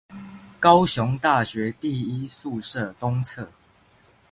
[0.59, 3.47] 高雄大學第一宿舍東側